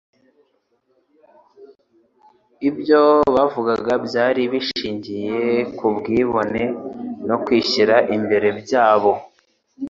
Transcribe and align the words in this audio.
Ibyo 2.69 3.01
bavugaga 3.35 3.93
byari 4.07 4.41
bishingiye 4.51 5.37
ku 5.77 5.87
bwibone 5.97 6.63
no 7.27 7.35
kwishyira 7.43 7.95
imbere 8.15 8.47
byabo. 8.61 9.11